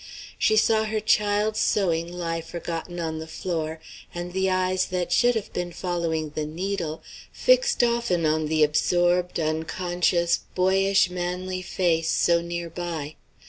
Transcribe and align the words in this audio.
She 0.39 0.57
saw 0.57 0.85
her 0.85 0.99
child's 0.99 1.59
sewing 1.59 2.11
lie 2.11 2.41
forgotten 2.41 2.99
on 2.99 3.19
the 3.19 3.27
floor, 3.27 3.79
and 4.15 4.33
the 4.33 4.49
eyes 4.49 4.87
that 4.87 5.11
should 5.11 5.35
have 5.35 5.53
been 5.53 5.71
following 5.71 6.31
the 6.31 6.47
needle, 6.47 7.03
fixed 7.31 7.83
often 7.83 8.25
on 8.25 8.47
the 8.47 8.63
absorbed, 8.63 9.39
unconscious, 9.39 10.39
boyish 10.55 11.11
manly 11.11 11.61
face 11.61 12.09
so 12.09 12.41
near 12.41 12.71
by. 12.71 13.15